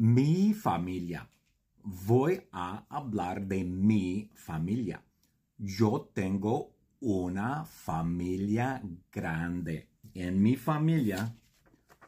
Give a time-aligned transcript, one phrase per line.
[0.00, 1.28] Mi familia.
[1.82, 5.02] Voy a hablar de mi familia.
[5.56, 8.80] Yo tengo una familia
[9.10, 9.88] grande.
[10.14, 11.34] En mi familia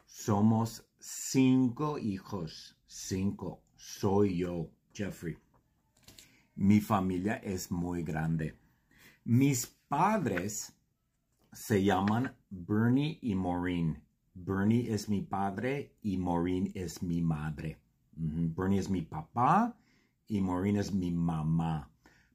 [0.05, 2.77] somos cinco hijos.
[2.87, 3.61] Cinco.
[3.75, 5.37] Soy yo, Jeffrey.
[6.55, 8.55] Mi familia es muy grande.
[9.25, 10.73] Mis padres
[11.51, 14.01] se llaman Bernie y Maureen.
[14.33, 17.77] Bernie es mi padre y Maureen es mi madre.
[18.13, 19.75] Bernie es mi papá
[20.27, 21.91] y Maureen es mi mamá.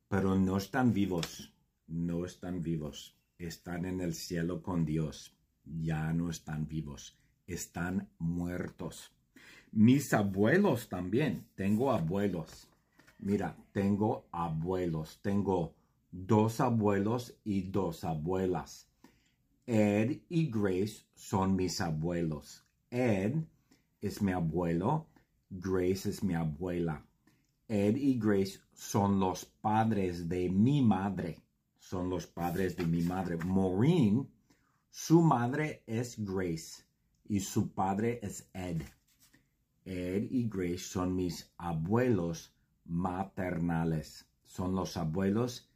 [0.08, 1.52] Pero no están vivos.
[1.86, 3.16] No están vivos.
[3.38, 5.34] Están en el cielo con Dios.
[5.64, 7.18] Ya no están vivos.
[7.46, 9.12] Están muertos.
[9.72, 11.46] Mis abuelos también.
[11.54, 12.68] Tengo abuelos.
[13.18, 15.18] Mira, tengo abuelos.
[15.22, 15.74] Tengo
[16.10, 18.86] dos abuelos y dos abuelas.
[19.68, 22.64] Ed y Grace son mis abuelos.
[22.88, 23.34] Ed
[24.00, 25.08] es mi abuelo.
[25.50, 27.04] Grace es mi abuela.
[27.66, 31.42] Ed y Grace son los padres de mi madre.
[31.80, 33.38] Son los padres de mi madre.
[33.38, 34.28] Maureen,
[34.88, 36.84] su madre es Grace
[37.24, 38.82] y su padre es Ed.
[39.84, 44.28] Ed y Grace son mis abuelos maternales.
[44.44, 45.68] Son los abuelos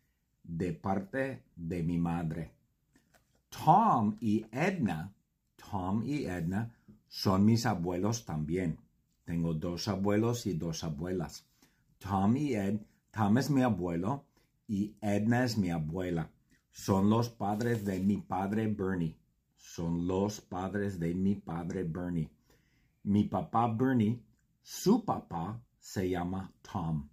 [0.44, 2.59] de parte de mi madre.
[3.50, 5.12] Tom y Edna,
[5.56, 6.74] Tom y Edna
[7.08, 8.78] son mis abuelos también.
[9.24, 11.44] Tengo dos abuelos y dos abuelas.
[11.98, 14.24] Tom y Ed, Tom es mi abuelo
[14.66, 16.30] y Edna es mi abuela.
[16.70, 19.16] Son los padres de mi padre Bernie.
[19.56, 22.30] Son los padres de mi padre Bernie.
[23.02, 24.22] Mi papá Bernie,
[24.62, 27.08] su papá se llama Tom.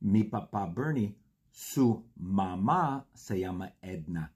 [0.00, 1.16] Mi papá Bernie,
[1.50, 4.32] su mamá se llama Edna.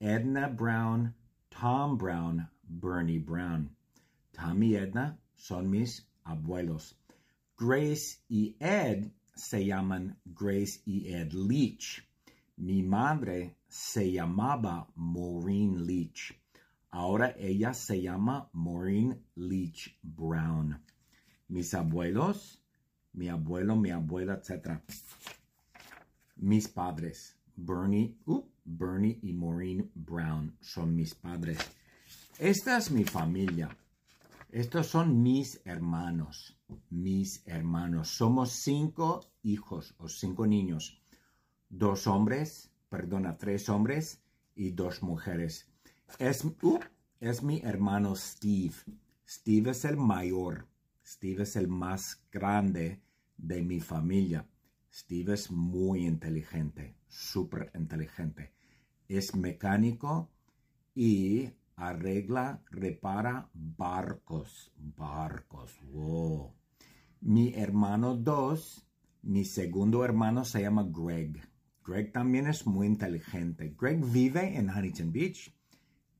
[0.00, 1.12] Edna Brown,
[1.50, 3.70] Tom Brown, Bernie Brown.
[4.32, 6.94] Tom y Edna son mis abuelos.
[7.56, 12.06] Grace y Ed se llaman Grace y Ed Leach.
[12.58, 16.32] Mi madre se llamaba Maureen Leach.
[16.92, 20.80] Ahora ella se llama Maureen Leach Brown.
[21.48, 22.62] Mis abuelos,
[23.14, 24.80] mi abuelo, mi abuela, etc.
[26.36, 31.58] Mis padres, Bernie, uh, Bernie y Maureen Brown son mis padres.
[32.38, 33.74] Esta es mi familia.
[34.52, 36.56] Estos son mis hermanos.
[36.90, 38.08] Mis hermanos.
[38.08, 41.00] Somos cinco hijos o cinco niños.
[41.70, 44.20] Dos hombres, perdona, tres hombres
[44.54, 45.66] y dos mujeres.
[46.18, 46.80] Es, uh,
[47.20, 48.74] es mi hermano Steve.
[49.26, 50.66] Steve es el mayor.
[51.06, 53.00] Steve es el más grande
[53.38, 54.46] de mi familia.
[54.98, 58.50] Steve es muy inteligente, súper inteligente.
[59.06, 60.28] Es mecánico
[60.92, 64.72] y arregla, repara barcos.
[64.76, 66.52] Barcos, wow.
[67.20, 68.84] Mi hermano dos,
[69.22, 71.48] mi segundo hermano se llama Greg.
[71.86, 73.76] Greg también es muy inteligente.
[73.78, 75.54] Greg vive en Huntington Beach.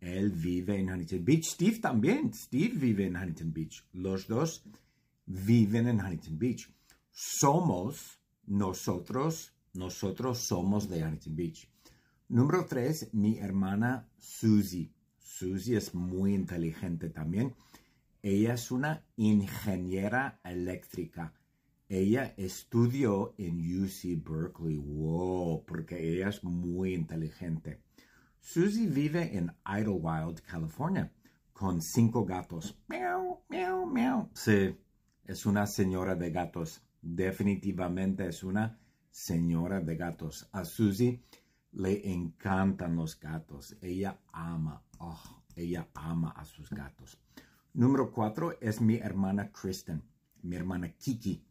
[0.01, 1.47] Él vive en Huntington Beach.
[1.47, 2.33] Steve también.
[2.33, 3.85] Steve vive en Huntington Beach.
[3.93, 4.63] Los dos
[5.27, 6.71] viven en Huntington Beach.
[7.11, 8.18] Somos
[8.49, 11.71] nosotros, nosotros somos de Huntington Beach.
[12.29, 14.91] Número tres, mi hermana Susie.
[15.19, 17.55] Susie es muy inteligente también.
[18.23, 21.33] Ella es una ingeniera eléctrica.
[21.89, 24.79] Ella estudió en UC Berkeley.
[24.79, 27.83] Wow, porque ella es muy inteligente.
[28.41, 31.13] Susie vive en Idlewild, California,
[31.53, 32.79] con cinco gatos.
[32.89, 34.31] Miau, miau, miau.
[34.35, 34.77] Sí,
[35.25, 38.79] es una señora de gatos definitivamente es una
[39.11, 40.49] señora de gatos.
[40.53, 41.23] A Susie
[41.73, 43.77] le encantan los gatos.
[43.81, 47.19] Ella ama, oh, ella ama a sus gatos.
[47.75, 50.03] Número cuatro es mi hermana Kristen,
[50.43, 51.45] mi hermana Kiki.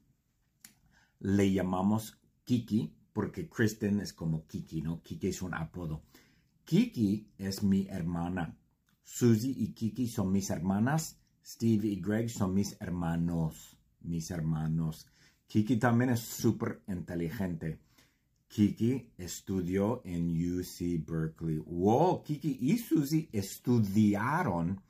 [1.20, 5.02] Le llamamos Kiki porque Kristen es como Kiki, ¿no?
[5.02, 6.04] Kiki es un apodo.
[6.64, 8.58] Kiki es mi hermana.
[9.04, 11.20] Susie y Kiki son mis hermanas.
[11.44, 13.78] Steve y Greg son mis hermanos.
[14.02, 15.08] Mis hermanos.
[15.48, 17.80] Kiki también es súper inteligente.
[18.48, 21.58] Kiki estudió en UC Berkeley.
[21.60, 24.82] Wow, Kiki y Susie estudiaron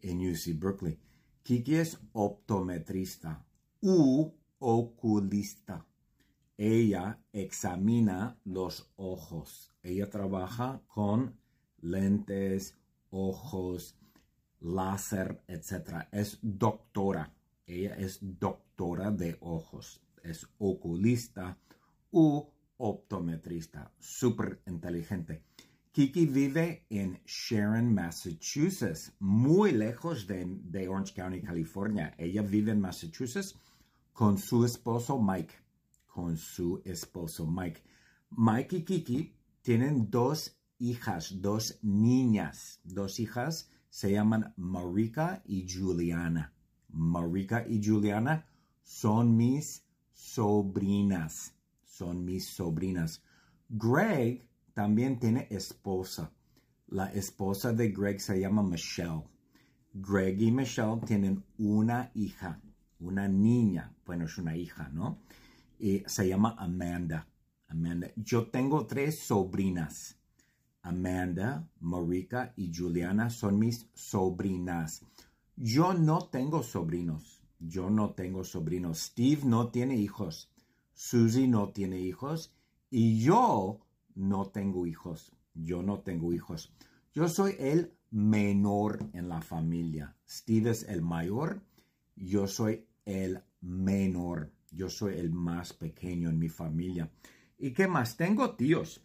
[0.00, 0.98] en UC Berkeley.
[1.42, 3.44] Kiki es optometrista
[3.80, 5.86] u oculista.
[6.56, 9.72] Ella examina los ojos.
[9.82, 11.38] Ella trabaja con
[11.80, 12.76] lentes,
[13.10, 13.96] ojos,
[14.60, 16.08] láser, etc.
[16.10, 17.32] Es doctora.
[17.68, 21.58] Ella es doctora de ojos, es oculista
[22.10, 22.42] u
[22.78, 25.44] optometrista, súper inteligente.
[25.92, 32.14] Kiki vive en Sharon, Massachusetts, muy lejos de, Orange County, California.
[32.16, 33.54] Ella vive en Massachusetts
[34.14, 35.54] con su esposo Mike.
[36.06, 37.82] Con su esposo Mike.
[38.30, 46.54] Mike y Kiki tienen dos hijas, dos niñas, dos hijas se llaman Marika y Juliana.
[46.88, 48.46] Marika y Juliana
[48.82, 51.54] son mis sobrinas,
[51.84, 53.22] son mis sobrinas.
[53.68, 56.32] Greg también tiene esposa.
[56.88, 59.24] La esposa de Greg se llama Michelle.
[59.92, 62.60] Greg y Michelle tienen una hija,
[63.00, 65.18] una niña, bueno, es una hija, ¿no?
[65.78, 67.26] Y se llama Amanda.
[67.68, 68.08] Amanda.
[68.16, 70.16] Yo tengo tres sobrinas.
[70.82, 75.04] Amanda, Marika y Juliana son mis sobrinas.
[75.60, 77.42] Yo no tengo sobrinos.
[77.58, 79.00] Yo no tengo sobrinos.
[79.00, 80.52] Steve no tiene hijos.
[80.94, 82.54] Susie no tiene hijos.
[82.90, 83.80] Y yo
[84.14, 85.32] no tengo hijos.
[85.54, 86.72] Yo no tengo hijos.
[87.12, 90.16] Yo soy el menor en la familia.
[90.28, 91.60] Steve es el mayor.
[92.14, 94.52] Yo soy el menor.
[94.70, 97.10] Yo soy el más pequeño en mi familia.
[97.58, 98.16] ¿Y qué más?
[98.16, 99.02] Tengo tíos.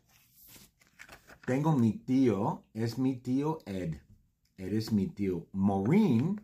[1.48, 3.96] Tengo mi tío, es mi tío Ed.
[4.58, 5.48] Ed es mi tío.
[5.52, 6.42] Maureen,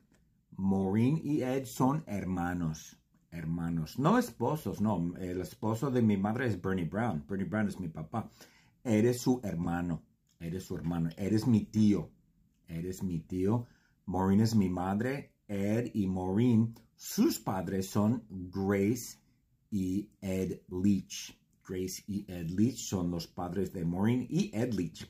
[0.57, 2.97] Maureen y Ed son hermanos.
[3.31, 4.00] Hermanos.
[4.00, 5.13] No esposos, no.
[5.17, 7.23] El esposo de mi madre es Bernie Brown.
[7.27, 8.29] Bernie Brown es mi papá.
[8.83, 10.03] Ed es su hermano.
[10.39, 11.09] Ed es su hermano.
[11.15, 12.09] Ed es mi tío.
[12.67, 13.67] Ed es mi tío.
[14.06, 15.33] Maureen es mi madre.
[15.47, 19.17] Ed y Maureen, sus padres son Grace
[19.71, 21.35] y Ed Leach.
[21.67, 25.07] Grace y Ed Leach son los padres de Maureen y Ed Leach.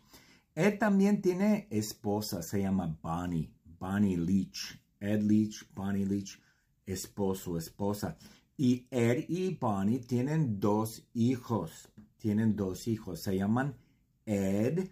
[0.60, 4.78] Ed también tiene esposa, se llama Bonnie, Bonnie Leach.
[5.00, 6.38] Ed Leach, Bonnie Leach,
[6.86, 8.18] esposo, esposa.
[8.58, 13.74] Y Ed y Bonnie tienen dos hijos, tienen dos hijos, se llaman
[14.26, 14.90] Ed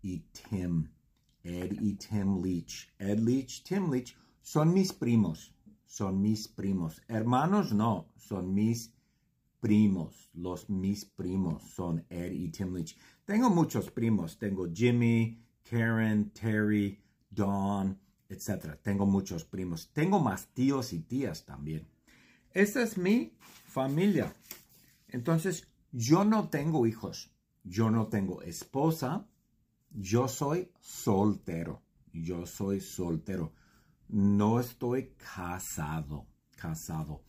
[0.00, 0.88] y Tim.
[1.44, 2.90] Ed y Tim Leach.
[2.98, 5.52] Ed Leach, Tim Leach son mis primos,
[5.84, 7.02] son mis primos.
[7.06, 8.94] Hermanos no, son mis
[9.62, 12.98] primos, los mis primos son Ed y Tim Leach.
[13.24, 17.00] Tengo muchos primos, tengo Jimmy, Karen, Terry,
[17.30, 17.96] Dawn,
[18.28, 18.76] etc.
[18.82, 19.92] Tengo muchos primos.
[19.92, 21.86] Tengo más tíos y tías también.
[22.50, 23.36] Esta es mi
[23.66, 24.34] familia.
[25.06, 27.30] Entonces, yo no tengo hijos.
[27.62, 29.28] Yo no tengo esposa.
[29.90, 31.84] Yo soy soltero.
[32.12, 33.52] Yo soy soltero.
[34.08, 36.26] No estoy casado.
[36.56, 37.22] Casado.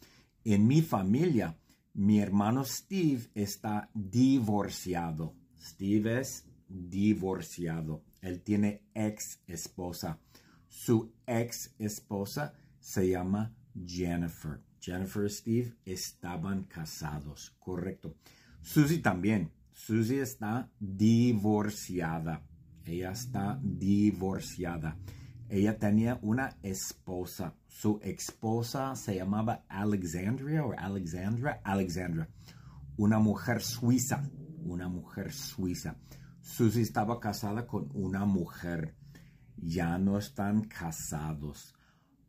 [0.44, 1.60] En mi familia,
[1.94, 5.36] mi hermano Steve está divorciado.
[5.60, 8.04] Steve es divorciado.
[8.22, 10.20] Él tiene ex esposa.
[10.68, 13.56] Su ex esposa se llama
[13.86, 14.62] Jennifer.
[14.80, 18.16] Jennifer y Steve estaban casados, correcto.
[18.62, 19.52] Susie también.
[19.72, 22.44] Susie está divorciada.
[22.86, 24.98] Ella está divorciada.
[25.48, 27.56] Ella tenía una esposa.
[27.74, 31.60] Su esposa se llamaba Alexandria o Alexandra.
[31.64, 32.30] Alexandra.
[32.98, 34.30] Una mujer suiza.
[34.64, 35.98] Una mujer suiza.
[36.40, 38.96] Susie estaba casada con una mujer.
[39.58, 41.74] Ya no están casados.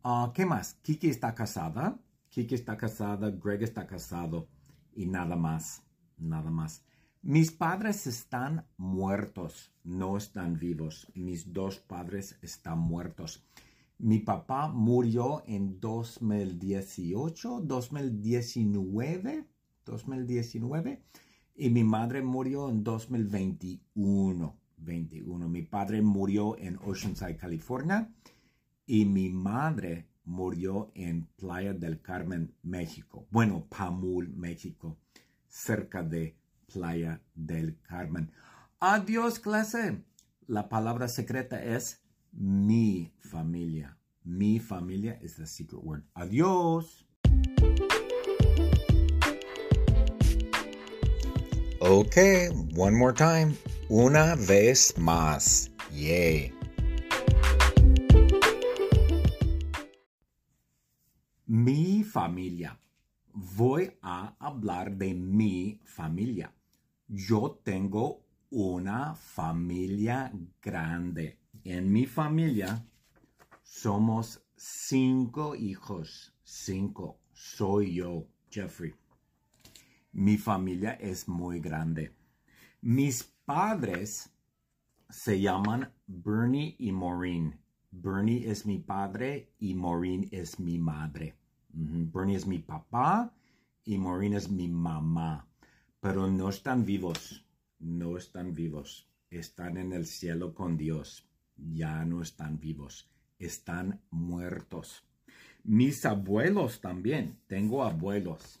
[0.03, 0.73] Ah, ¿Qué más?
[0.81, 1.95] Kiki está casada.
[2.29, 3.29] Kiki está casada.
[3.29, 4.49] Greg está casado.
[4.93, 5.83] Y nada más.
[6.17, 6.83] Nada más.
[7.21, 11.07] Mis padres están muertos, no están vivos.
[11.15, 13.43] Mis dos padres están muertos.
[13.97, 19.47] Mi papá murió en 2018, 2019,
[19.85, 21.03] 2019
[21.55, 24.59] y mi madre murió en 2021.
[24.77, 25.49] 21.
[25.49, 28.13] Mi padre murió en Oceanside, California
[28.85, 33.27] y mi madre murió en Playa del Carmen, México.
[33.31, 34.97] Bueno, Pamul, México,
[35.47, 36.37] cerca de
[36.71, 38.31] Playa del Carmen.
[38.79, 40.03] Adiós, clase.
[40.47, 42.04] La palabra secreta es
[42.35, 43.95] mi familia.
[44.25, 46.03] Mi familia is the secret word.
[46.17, 47.03] Adiós.
[51.81, 53.55] Okay, one more time.
[53.89, 55.69] Una vez más.
[55.91, 56.51] Yay.
[61.47, 62.77] Mi familia.
[63.33, 66.51] Voy a hablar de mi familia.
[67.07, 71.44] Yo tengo una familia grande.
[71.65, 72.85] En mi familia
[73.61, 76.33] somos cinco hijos.
[76.43, 77.19] Cinco.
[77.33, 78.95] Soy yo, Jeffrey.
[80.13, 82.15] Mi familia es muy grande.
[82.81, 84.31] Mis padres
[85.09, 87.59] se llaman Bernie y Maureen.
[87.91, 91.35] Bernie es mi padre y Maureen es mi madre.
[91.67, 93.33] Bernie es mi papá
[93.83, 95.45] y Maureen es mi mamá
[96.05, 97.43] pero no están vivos,
[97.79, 103.09] no están vivos, están en el cielo con Dios, ya no están vivos,
[103.39, 105.03] están muertos.
[105.63, 107.39] Mis abuelos también.
[107.47, 108.59] Tengo abuelos.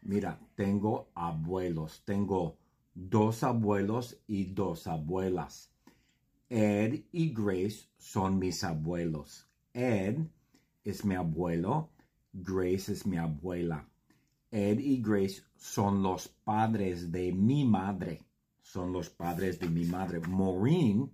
[0.00, 2.02] Mira, tengo abuelos.
[2.06, 2.56] Tengo
[2.94, 5.70] dos abuelos y dos abuelas.
[6.48, 9.46] Ed y Grace son mis abuelos.
[9.74, 10.18] Ed
[10.82, 11.90] es mi abuelo.
[12.32, 13.86] Grace es mi abuela.
[14.50, 18.22] Ed y Grace son los padres de mi madre.
[18.62, 20.20] Son los padres de mi madre.
[20.20, 21.12] Maureen,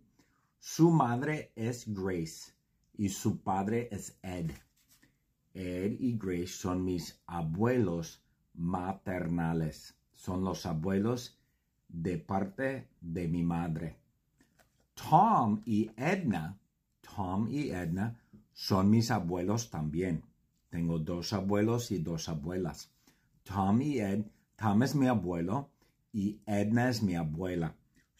[0.64, 2.52] su madre es Grace
[2.96, 4.52] y su padre es Ed.
[5.54, 8.22] Ed y Grace son mis abuelos
[8.54, 9.96] maternales.
[10.12, 11.36] Son los abuelos
[11.88, 13.96] de parte de mi madre.
[14.94, 16.56] Tom y Edna,
[17.00, 18.20] Tom y Edna
[18.52, 20.22] son mis abuelos también.
[20.70, 22.88] Tengo dos abuelos y dos abuelas.
[23.42, 25.70] Tom y Ed, Tom es mi abuelo
[26.12, 27.74] y Edna es mi abuela.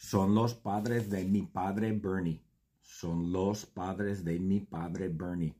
[0.04, 2.42] Son los padres de mi padre Bernie.
[2.82, 5.54] Son los padres de mi padre Bernie.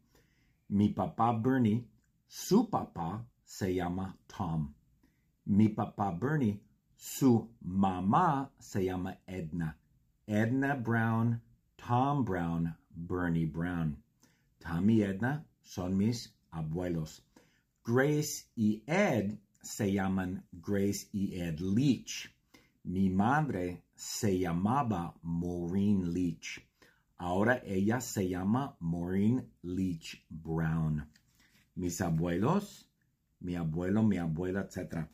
[0.68, 1.87] Mi papá Bernie,
[2.26, 4.75] su papá se llama Tom.
[5.46, 6.61] Mi papá Bernie,
[6.96, 9.78] su mamá se llama Edna.
[10.26, 11.40] Edna Brown,
[11.76, 13.96] Tom Brown, Bernie Brown.
[14.58, 17.22] Tom y Edna son mis abuelos.
[17.84, 22.28] Grace y Ed se llaman Grace y Ed Leach.
[22.84, 26.61] Mi madre se llamaba Maureen Leach.
[27.18, 31.09] Ahora ella se llama Maureen Leach Brown.
[31.76, 32.90] Mis abuelos,
[33.38, 35.06] mi abuelo, mi abuela, etc.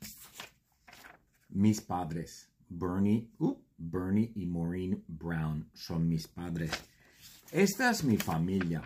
[1.50, 6.70] Mis padres, Bernie, uh, Bernie y Maureen Brown son mis padres.
[7.52, 8.80] Esta es mi familia.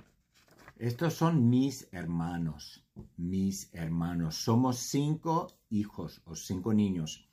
[0.78, 2.84] Estos son mis hermanos,
[3.18, 4.34] mis hermanos.
[4.34, 7.28] Somos cinco hijos o cinco niños.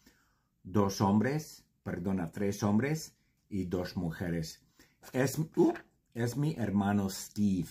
[0.61, 3.15] Dos hombres, perdona, tres hombres
[3.49, 4.63] y dos mujeres.
[5.13, 5.73] Es, uh,
[6.13, 7.69] es mi hermano Steve.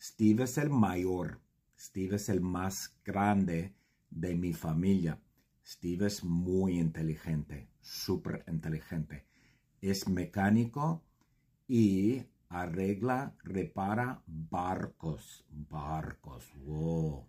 [0.00, 1.40] Steve es el mayor.
[1.78, 3.74] Steve es el más grande
[4.10, 5.20] de mi familia.
[5.64, 9.26] Steve es muy inteligente, súper inteligente.
[9.80, 11.04] Es mecánico
[11.66, 17.26] y arregla, repara barcos, barcos, wow.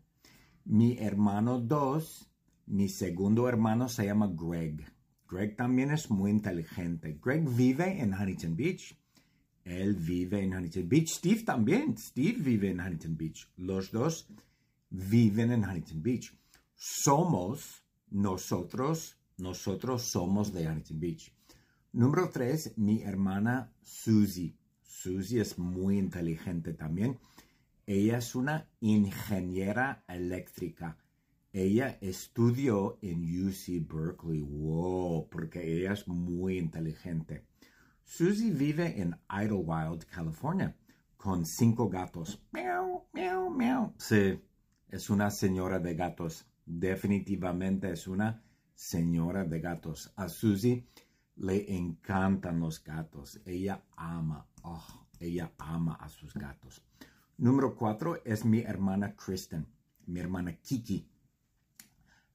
[0.66, 2.32] Mi hermano dos,
[2.66, 4.86] mi segundo hermano se llama Greg.
[5.30, 7.20] Greg también es muy inteligente.
[7.24, 8.98] Greg vive en Huntington Beach.
[9.64, 11.10] Él vive en Huntington Beach.
[11.10, 11.96] Steve también.
[11.98, 13.48] Steve vive en Huntington Beach.
[13.58, 14.28] Los dos
[14.90, 16.34] viven en Huntington Beach.
[16.76, 21.34] Somos nosotros, nosotros somos de Huntington Beach.
[21.92, 24.56] Número tres, mi hermana Susie.
[24.82, 27.20] Susie es muy inteligente también.
[27.86, 30.98] Ella es una ingeniera eléctrica.
[31.52, 34.42] Ella estudió en UC Berkeley.
[34.42, 37.46] Wow, porque ella es muy inteligente.
[38.04, 40.76] Susie vive en Idlewild, California,
[41.18, 42.42] con cinco gatos.
[42.52, 43.94] Meow, meow, meow.
[43.98, 44.40] Sí,
[44.90, 46.46] es una señora de gatos.
[46.66, 48.44] Definitivamente es una
[48.76, 50.14] señora de gatos.
[50.16, 50.88] A Susie
[51.36, 53.42] le encantan los gatos.
[53.46, 56.84] Ella ama, oh, ella ama a sus gatos.
[57.38, 59.66] Número cuatro es mi hermana Kristen,
[60.06, 61.10] mi hermana Kiki.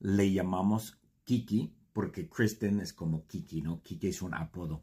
[0.05, 3.83] Le llamamos Kiki porque Kristen es como Kiki, ¿no?
[3.83, 4.83] Kiki es un apodo.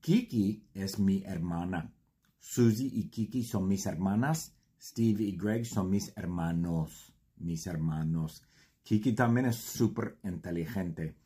[0.00, 1.90] Kiki es mi hermana.
[2.38, 4.54] Susie y Kiki son mis hermanas.
[4.78, 7.10] Steve y Greg son mis hermanos.
[7.38, 8.42] Mis hermanos.
[8.82, 11.16] Kiki también es súper inteligente.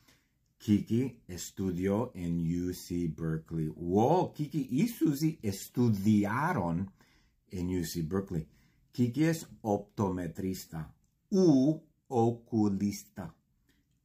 [0.57, 3.67] Kiki estudió en UC Berkeley.
[3.67, 6.88] Wow, Kiki y Susie estudiaron
[7.49, 8.47] en UC Berkeley.
[8.93, 10.95] Kiki es optometrista
[11.31, 11.83] u
[12.14, 13.35] oculista.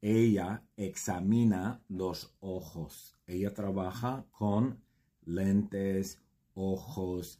[0.01, 3.15] Ella examina los ojos.
[3.27, 4.81] Ella trabaja con
[5.25, 6.19] lentes,
[6.55, 7.39] ojos,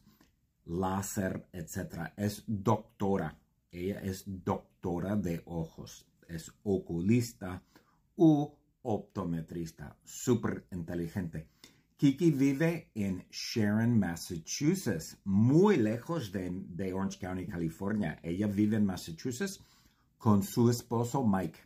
[0.64, 2.12] láser, etc.
[2.16, 3.36] Es doctora.
[3.72, 6.06] Ella es doctora de ojos.
[6.28, 7.64] Es oculista
[8.14, 8.48] u
[8.82, 11.48] optometrista, súper inteligente.
[11.96, 18.20] Kiki vive en Sharon, Massachusetts, muy lejos de, Orange County, California.
[18.22, 19.60] Ella vive en Massachusetts
[20.20, 21.58] con su esposo Mike.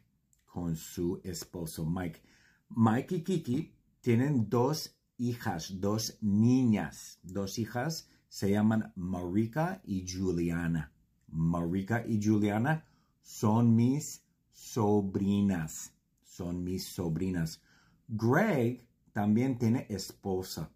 [0.46, 2.23] Con su esposo Mike.
[2.70, 7.18] Mike y Kiki tienen dos hijas, dos niñas.
[7.23, 10.92] Dos hijas se llaman Marika y Juliana.
[11.26, 12.87] Marika y Juliana
[13.20, 15.94] son mis sobrinas
[16.34, 17.61] son mis sobrinas.
[18.08, 20.70] Greg también tiene esposa.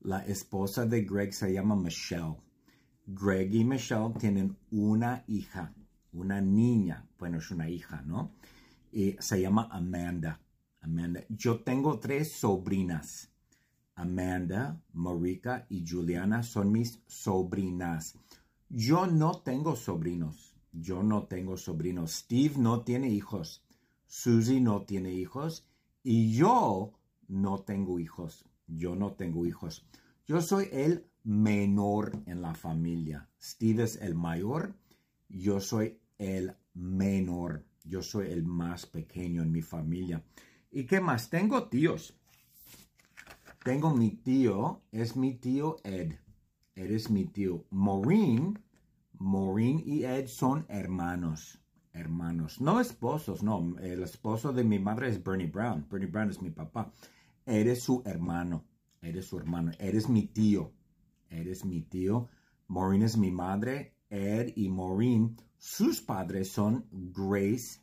[0.00, 2.36] La esposa de Greg se llama Michelle.
[3.06, 5.74] Greg y Michelle tienen una hija,
[6.12, 7.06] una niña.
[7.18, 8.32] Bueno, es una hija, ¿no?
[8.92, 10.40] Y se llama Amanda.
[10.80, 11.20] Amanda.
[11.28, 13.30] Yo tengo tres sobrinas.
[13.94, 18.14] Amanda, Marika y Juliana son mis sobrinas.
[18.68, 20.54] Yo no tengo sobrinos.
[20.72, 22.12] Yo no tengo sobrinos.
[22.12, 23.64] Steve no tiene hijos.
[24.06, 25.66] Susie no tiene hijos.
[26.04, 26.92] Y yo
[27.26, 28.44] no tengo hijos.
[28.68, 29.84] Yo no tengo hijos.
[30.26, 33.28] Yo soy el menor en la familia.
[33.42, 34.74] Steve es el mayor.
[35.28, 37.64] Yo soy el menor.
[37.84, 40.22] Yo soy el más pequeño en mi familia.
[40.70, 41.30] ¿Y qué más?
[41.30, 42.18] Tengo tíos.
[43.64, 46.14] Tengo mi tío, es mi tío Ed.
[46.74, 47.66] Ed es mi tío.
[47.70, 48.58] Maureen,
[49.18, 51.60] Maureen y Ed son hermanos.
[51.92, 52.60] Hermanos.
[52.60, 53.76] No esposos, no.
[53.80, 55.86] El esposo de mi madre es Bernie Brown.
[55.90, 56.92] Bernie Brown es mi papá.
[57.44, 58.64] Eres su hermano.
[59.02, 59.72] Eres su hermano.
[59.78, 60.72] Eres mi tío.
[61.28, 62.28] Eres mi tío.
[62.68, 63.97] Maureen es mi madre.
[64.10, 67.80] Ed y Maureen, sus padres son Grace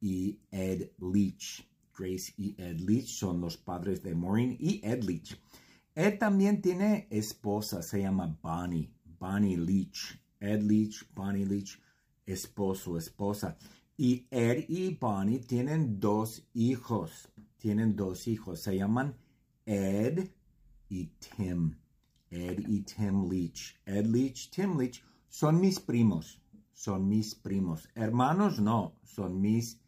[0.00, 1.66] y Ed Leach.
[1.96, 5.38] Grace y Ed Leach son los padres de Maureen y Ed Leach.
[5.94, 10.18] Ed también tiene esposa, se llama Bonnie, Bonnie Leach.
[10.40, 11.80] Ed Leach, Bonnie Leach,
[12.26, 13.56] esposo, esposa.
[13.96, 17.28] Y Ed y Bonnie tienen dos hijos.
[17.56, 18.60] Tienen dos hijos.
[18.60, 19.16] Se llaman
[19.64, 20.28] Ed
[20.90, 21.74] y Tim.
[22.30, 23.80] Ed y Tim Leach.
[23.86, 25.02] Ed Leach, Tim Leach
[25.36, 26.40] son mis primos.
[26.72, 27.90] Son mis primos.
[27.94, 29.78] Hermanos no, son mis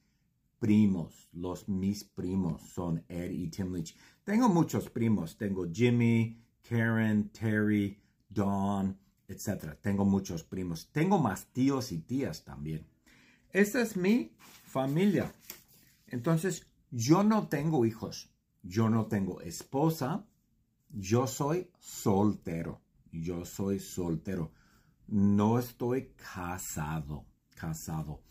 [0.58, 1.30] primos.
[1.32, 3.96] Los mis primos son Ed y Tim Leach.
[4.24, 5.38] Tengo muchos primos.
[5.38, 6.38] Tengo Jimmy,
[6.68, 9.74] Karen, Terry, Dawn, etc.
[9.80, 10.90] Tengo muchos primos.
[10.92, 12.86] Tengo más tíos y tías también.
[13.50, 14.36] Esta es mi
[14.66, 15.32] familia.
[16.08, 18.28] Entonces, yo no tengo hijos.
[18.62, 20.26] Yo no tengo esposa.
[20.90, 22.82] Yo soy soltero.
[23.10, 24.52] Yo soy soltero.
[25.08, 27.24] No estoy casado.
[27.54, 28.22] Casado.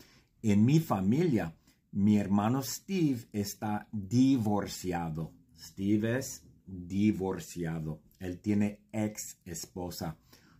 [0.42, 1.56] En mi familia,
[1.90, 5.34] mi hermano Steve está divorciado.
[5.58, 8.00] Steve es divorciado.
[8.20, 10.16] Él tiene ex esposa.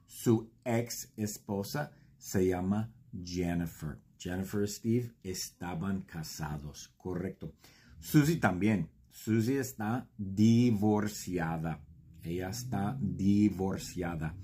[0.07, 2.93] Su ex esposa se llama
[3.25, 4.01] Jennifer.
[4.19, 7.55] Jennifer y Steve estaban casados, correcto.
[8.01, 8.91] Susie también.
[9.13, 11.81] Susie está divorciada.
[12.25, 14.35] Ella está divorciada.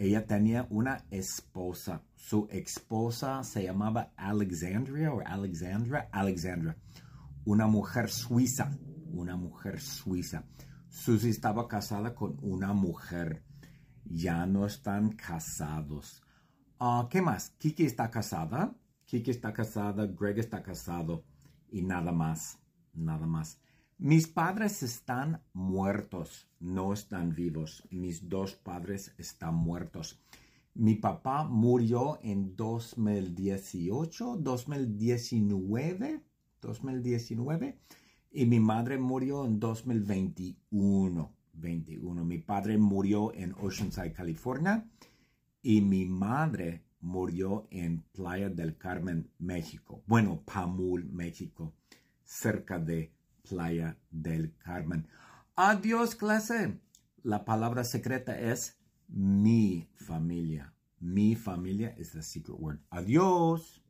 [0.00, 2.04] Ella tenía una esposa.
[2.14, 6.08] Su esposa se llamaba Alexandria o Alexandra.
[6.12, 6.76] Alexandra.
[7.44, 8.70] Una mujer suiza.
[9.10, 10.44] Una mujer suiza.
[10.88, 13.42] Susie estaba casada con una mujer.
[14.04, 16.22] Ya no están casados.
[16.78, 17.50] Ah, ¿Qué más?
[17.58, 18.76] Kiki está casada.
[19.04, 20.06] Kiki está casada.
[20.06, 21.24] Greg está casado.
[21.70, 22.60] Y nada más.
[22.94, 23.58] Nada más.
[24.00, 27.82] Mis padres están muertos, no están vivos.
[27.90, 30.20] Mis dos padres están muertos.
[30.74, 36.22] Mi papá murió en 2018, 2019,
[36.60, 37.80] 2019
[38.30, 42.24] y mi madre murió en 2021, 21.
[42.24, 44.88] Mi padre murió en Oceanside, California
[45.60, 50.04] y mi madre murió en Playa del Carmen, México.
[50.06, 51.74] Bueno, Pamul, México,
[52.22, 53.17] cerca de
[53.48, 55.06] Playa del Carmen.
[55.56, 56.78] Adiós, clase.
[57.22, 60.72] La palabra secreta es mi familia.
[61.00, 62.80] Mi familia es the secret word.
[62.90, 63.82] Adiós.